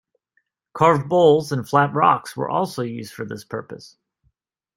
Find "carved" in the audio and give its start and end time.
0.73-1.07